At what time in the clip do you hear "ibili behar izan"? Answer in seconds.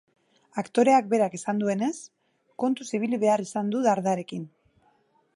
2.99-3.69